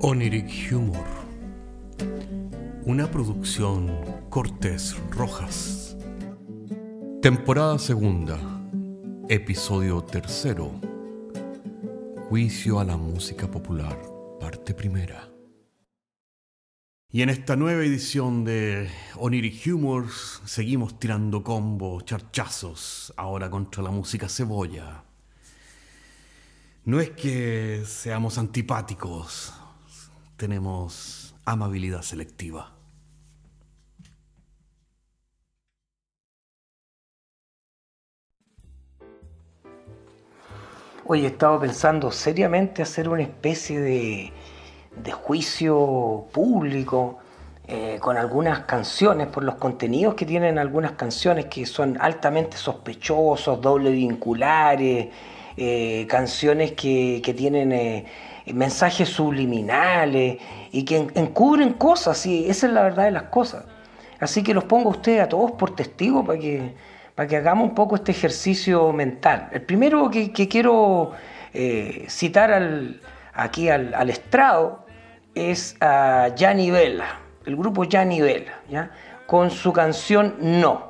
[0.00, 1.04] Oniric Humor.
[2.84, 3.90] Una producción
[4.30, 5.96] Cortés Rojas.
[7.20, 8.38] Temporada segunda.
[9.28, 10.70] Episodio tercero.
[12.28, 14.00] Juicio a la música popular.
[14.38, 15.28] Parte primera.
[17.10, 20.06] Y en esta nueva edición de Oniric Humor
[20.44, 25.02] seguimos tirando combos, charchazos, ahora contra la música cebolla.
[26.84, 29.52] No es que seamos antipáticos,
[30.38, 32.72] tenemos amabilidad selectiva.
[41.04, 44.32] Hoy he estado pensando seriamente hacer una especie de,
[45.02, 47.18] de juicio público
[47.66, 53.60] eh, con algunas canciones, por los contenidos que tienen algunas canciones que son altamente sospechosos,
[53.60, 55.08] doble vinculares,
[55.56, 58.06] eh, canciones que, que tienen eh,
[58.54, 60.38] mensajes subliminales
[60.72, 63.64] y que encubren cosas, y esa es la verdad de las cosas.
[64.20, 66.74] Así que los pongo a ustedes a todos por testigos para que,
[67.14, 69.48] para que hagamos un poco este ejercicio mental.
[69.52, 71.12] El primero que, quiero
[71.54, 73.00] eh, citar al,
[73.32, 74.86] aquí al, al, estrado
[75.34, 78.90] es a Gianni Vela, el grupo Gianni Vela, ¿ya?
[79.26, 80.87] con su canción No.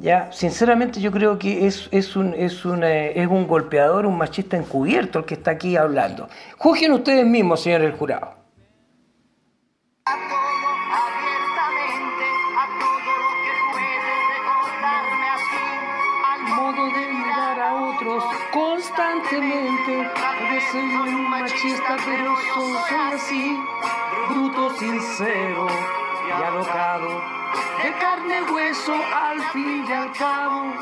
[0.00, 0.32] ¿Ya?
[0.32, 4.56] Sinceramente yo creo que es, es, un, es, un, eh, es un golpeador, un machista
[4.56, 6.28] encubierto el que está aquí hablando.
[6.58, 8.40] Juzguen ustedes mismos, señor el jurado.
[16.56, 20.08] modo de mirar a otros constantemente.
[20.38, 22.74] Puede ser un machista, pero soy
[23.14, 23.58] así,
[24.30, 25.66] bruto, sincero
[26.28, 27.39] y alocado
[27.82, 30.72] de carne y hueso al fin y al cabo.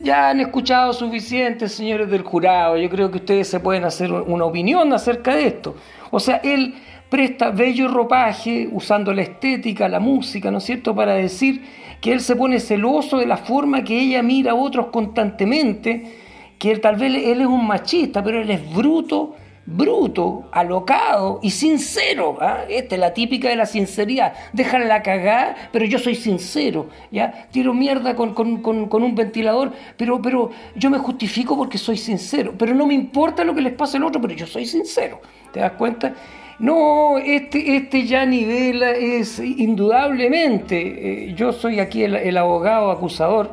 [0.00, 2.76] Ya han escuchado suficiente, señores del jurado.
[2.76, 5.74] Yo creo que ustedes se pueden hacer una opinión acerca de esto.
[6.10, 6.74] O sea, él
[7.08, 11.64] presta bello ropaje usando la estética, la música, ¿no es cierto?, para decir
[12.00, 16.18] que él se pone celoso de la forma que ella mira a otros constantemente,
[16.58, 19.34] que él, tal vez él es un machista, pero él es bruto,
[19.70, 22.38] bruto, alocado y sincero.
[22.40, 22.64] ¿ah?
[22.68, 24.32] Esta es la típica de la sinceridad.
[24.52, 26.88] Déjala cagar, pero yo soy sincero.
[27.10, 27.48] ¿ya?
[27.50, 32.54] Tiro mierda con, un ventilador, pero, pero yo me justifico porque soy sincero.
[32.56, 35.20] Pero no me importa lo que les pase al otro, pero yo soy sincero.
[35.52, 36.14] ¿Te das cuenta?
[36.58, 43.52] No, este, este ya nivela es indudablemente, eh, yo soy aquí el, abogado acusador,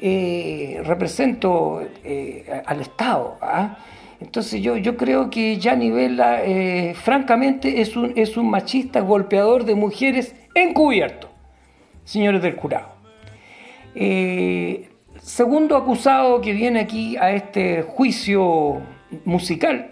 [0.00, 3.36] eh, represento eh, al Estado.
[3.42, 3.76] ¿ah?
[4.20, 9.64] Entonces yo, yo creo que Gianni Vela, eh, francamente, es un, es un machista golpeador
[9.64, 11.28] de mujeres encubierto,
[12.04, 12.88] señores del jurado.
[13.94, 14.88] Eh,
[15.22, 18.82] segundo acusado que viene aquí a este juicio
[19.24, 19.90] musical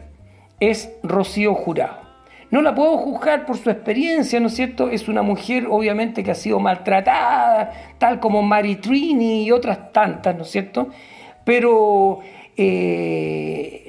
[0.61, 2.09] es Rocío Jurado.
[2.51, 4.89] No la puedo juzgar por su experiencia, ¿no es cierto?
[4.89, 10.35] Es una mujer obviamente que ha sido maltratada, tal como Mary Trini y otras tantas,
[10.35, 10.89] ¿no es cierto?
[11.45, 12.21] Pero
[12.57, 13.48] eh,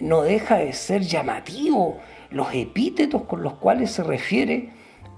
[0.10, 4.74] no deja de ser llamativo los epítetos con los cuales se refiere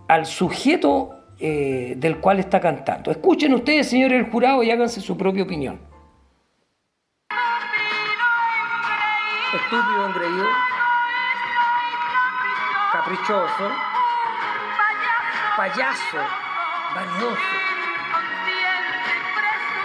[0.09, 3.09] al sujeto eh, del cual está cantando.
[3.09, 5.79] Escuchen ustedes, señores del jurado, y háganse su propia opinión.
[9.53, 10.45] Estúpido, engreído,
[12.91, 13.71] caprichoso,
[15.57, 16.17] payaso,
[16.95, 17.41] vanidoso,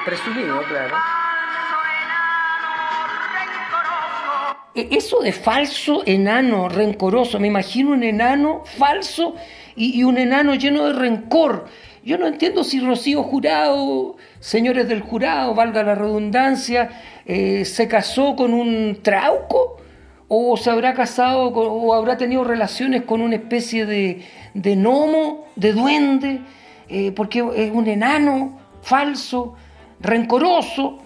[0.05, 1.26] presumido, claro
[4.77, 9.35] eso de falso enano, rencoroso, me imagino un enano falso
[9.75, 11.67] y, un enano lleno de rencor.
[12.05, 16.91] Yo no entiendo si Rocío Jurado, señores del jurado, valga la redundancia,
[17.25, 19.79] eh, se casó con un trauco
[20.29, 24.23] o se habrá casado o habrá tenido relaciones con una especie de,
[24.55, 26.41] de gnomo, de duende,
[26.89, 29.55] eh, porque es un enano falso,
[30.01, 30.99] rencoroso.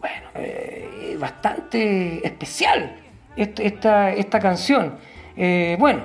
[0.00, 2.96] Bueno, eh, bastante especial
[3.36, 4.96] esta, esta canción.
[5.36, 6.04] Eh, bueno,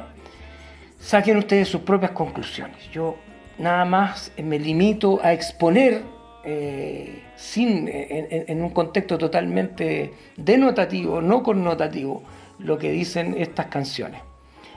[1.00, 2.90] saquen ustedes sus propias conclusiones.
[2.92, 3.18] Yo
[3.57, 6.01] nada más me limito a exponer
[6.44, 12.24] eh, sin, en, un contexto totalmente denotativo, no connotativo,
[12.60, 14.22] lo que dicen estas canciones.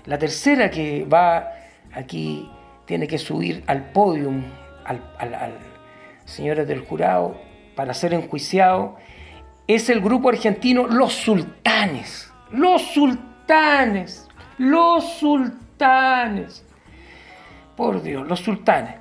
[0.04, 1.52] La tercera que va
[1.92, 2.48] aquí
[2.84, 4.44] tiene que subir al podium,
[4.84, 5.54] al, al
[6.24, 7.45] señores del jurado,
[7.76, 8.96] para ser enjuiciado,
[9.68, 12.32] es el grupo argentino Los Sultanes.
[12.50, 14.26] Los Sultanes.
[14.58, 16.64] Los Sultanes.
[17.76, 18.94] Por Dios, los sultanes.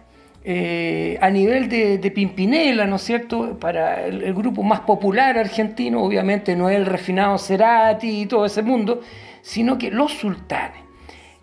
[0.43, 3.57] Eh, a nivel de, Pimpinela, ¿no es cierto?
[3.57, 8.61] Para el, grupo más popular argentino, obviamente no es el refinado Cerati y todo ese
[8.61, 8.99] mundo,
[9.41, 10.83] sino que los sultanes.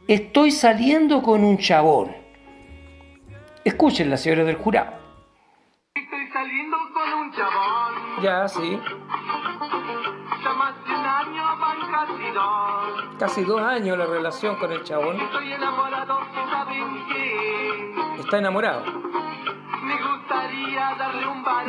[0.07, 2.13] estoy saliendo con un chabón.
[3.65, 5.02] Escuchen la señora del jurado.
[8.23, 8.81] Ya, sí.
[13.19, 13.61] Casi dos.
[13.61, 15.17] Años la relación con el chabón.
[18.19, 18.83] Está enamorado.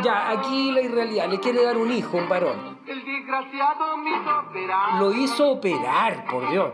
[0.03, 1.29] Ya, aquí la irrealidad.
[1.29, 2.77] Le quiere dar un hijo, un varón.
[4.99, 6.71] Lo hizo operar, por Dios.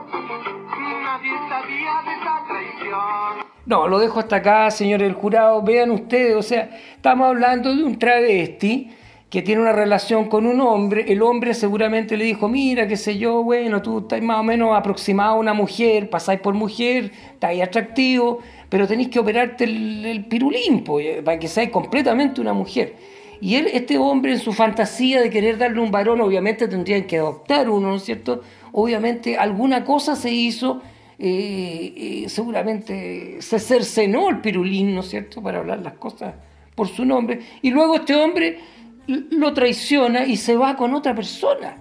[3.66, 5.62] No, lo dejo hasta acá, señores del jurado.
[5.62, 8.92] Vean ustedes, o sea, estamos hablando de un travesti
[9.30, 11.06] que tiene una relación con un hombre.
[11.08, 14.76] El hombre seguramente le dijo, mira, qué sé yo, bueno, tú estás más o menos
[14.76, 18.40] aproximado a una mujer, pasáis por mujer, estáis atractivo,
[18.70, 22.96] pero tenéis que operarte el, el pirulín, po, eh, para que seáis completamente una mujer.
[23.42, 27.20] Y él, este hombre, en su fantasía de querer darle un varón, obviamente tendrían que
[27.20, 28.42] adoptar uno, ¿no es cierto?
[28.72, 30.82] Obviamente alguna cosa se hizo,
[31.20, 31.94] eh,
[32.24, 36.34] eh, seguramente se cercenó el pirulín, ¿no es cierto?, para hablar las cosas
[36.76, 37.42] por su nombre.
[37.62, 38.60] Y luego este hombre
[39.08, 41.78] lo traiciona y se va con otra persona.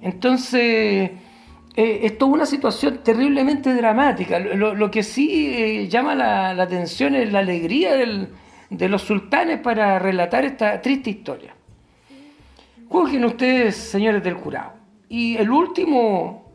[0.00, 1.10] Entonces,
[1.76, 4.38] eh, es una situación terriblemente dramática.
[4.38, 7.94] Lo, que sí eh, llama la, atención es la alegría
[8.70, 11.54] de los sultanes para relatar esta triste historia.
[12.88, 14.72] Juzguen ustedes, señores del jurado.
[15.08, 16.45] Y el último,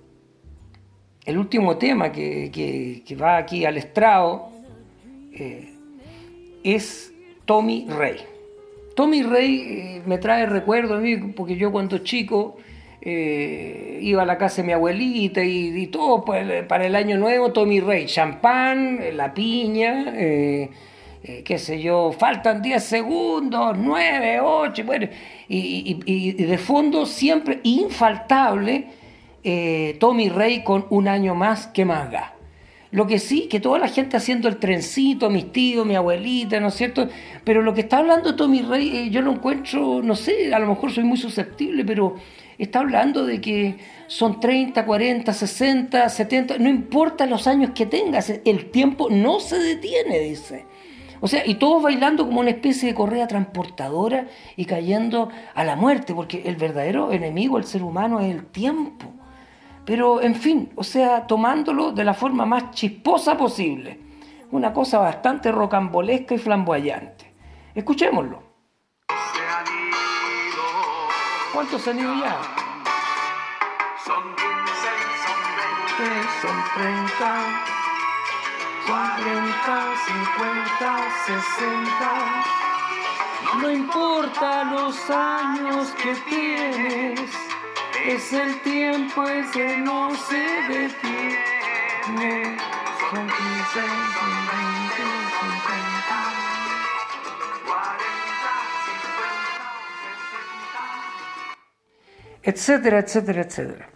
[1.25, 4.50] el último tema que, que- va aquí al estrado
[5.33, 5.73] eh,
[6.63, 7.13] es
[7.45, 8.18] Tommy Rey.
[8.95, 12.57] Tommy Rey eh, me trae recuerdos a mí, porque yo cuando chico
[13.01, 17.18] eh, iba a la casa de mi abuelita y, todo para el, para el año
[17.18, 25.07] nuevo, Tommy Rey, champán, la piña, qué sé yo, faltan 10 segundos, 9, 8, bueno,
[25.47, 29.00] y de fondo siempre infaltable
[29.43, 32.09] eh, Tommy Rey con un año más que más.
[32.91, 36.67] Lo que sí, que toda la gente haciendo el trencito, mis tíos, mi abuelita, ¿no
[36.67, 37.07] es cierto?
[37.45, 40.67] Pero lo que está hablando Tommy Rey, eh, yo lo encuentro, no sé, a lo
[40.67, 42.15] mejor soy muy susceptible, pero
[42.57, 43.77] está hablando de que
[44.07, 49.57] son 30, 40, 60, 70, no importa los años que tengas, el tiempo no se
[49.57, 50.65] detiene, dice.
[51.21, 54.27] O sea, y todos bailando como una especie de correa transportadora
[54.57, 59.13] y cayendo a la muerte, porque el verdadero enemigo del ser humano es el tiempo.
[59.91, 63.99] Pero, en fin, o sea, tomándolo de la forma más chisposa posible.
[64.51, 67.33] Una cosa bastante rocambolesca y flamboyante.
[67.75, 68.41] Escuchémoslo.
[71.53, 72.38] ¿Cuántos han ido ya?
[74.05, 74.45] Son 15,
[75.25, 75.91] son 20.
[75.97, 76.07] Que
[76.39, 77.11] son 30,
[78.87, 79.75] son 30,
[80.07, 80.87] 50,
[81.25, 82.07] 60.
[83.61, 87.50] No importa los años que tienes,
[88.07, 90.36] es el tiempo ese no se
[90.68, 91.38] detiene.
[93.09, 93.88] Son 15, son
[94.51, 95.01] 20,
[95.38, 96.12] son 30.
[97.65, 98.01] 40,
[98.86, 99.21] 50,
[102.33, 102.50] 60.
[102.50, 103.89] etcétera, etcétera, etcétera.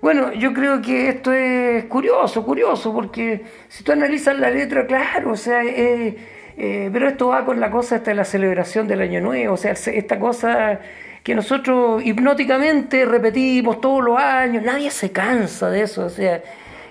[0.00, 5.32] Bueno, yo creo que esto es curioso, curioso, porque si tú analizas la letra, claro,
[5.32, 6.16] o sea, eh,
[6.56, 9.72] eh, pero esto va con la cosa de la celebración del Año Nuevo, o sea,
[9.72, 10.80] esta cosa
[11.28, 16.40] que nosotros hipnóticamente repetimos todos los años, nadie se cansa de eso, o sea,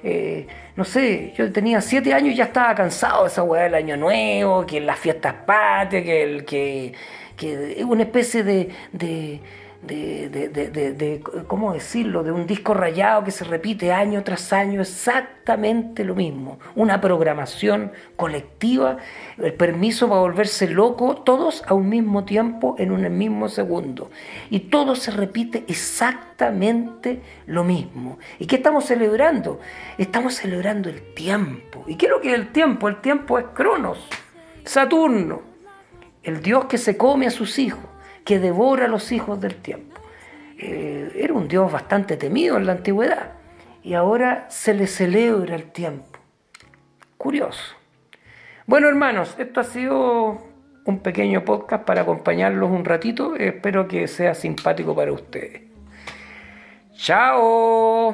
[0.03, 3.74] eh, no sé, yo tenía siete años y ya estaba cansado de esa weá del
[3.74, 6.94] Año Nuevo, que las fiestas patrias, que el que,
[7.36, 9.39] que es una especie de,
[9.81, 14.51] de, de- de- de- ¿cómo decirlo?, de un disco rayado que se repite año tras
[14.51, 18.98] año, exactamente lo mismo, una programación colectiva,
[19.38, 24.10] el permiso para volverse loco, todos a un mismo tiempo, en un mismo segundo,
[24.50, 28.17] y todo se repite exactamente lo mismo.
[28.39, 29.60] ¿Y qué estamos celebrando?
[29.98, 31.84] Estamos celebrando el tiempo.
[31.88, 32.88] ¿Y qué es lo que es el tiempo?
[32.88, 34.07] El tiempo es Cronos,
[34.65, 35.41] Saturno,
[36.24, 37.86] el dios que se come a sus hijos,
[38.27, 40.01] que devora a los hijos del tiempo.
[40.60, 43.31] Eh, era un dios bastante temido en la antigüedad
[43.84, 46.19] y ahora se le celebra el tiempo.
[47.17, 47.77] Curioso.
[48.65, 50.46] Bueno, hermanos, esto ha sido
[50.84, 53.38] un pequeño podcast para acompañarlos un ratito.
[53.38, 55.62] Espero que sea simpático para ustedes.
[56.98, 58.13] ¡Chao!